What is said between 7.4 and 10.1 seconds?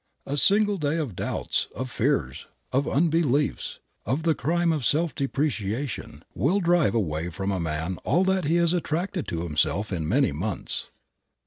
a man all that he has attracted to himself in